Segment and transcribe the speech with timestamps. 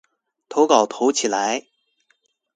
[0.49, 1.67] 投稿投起來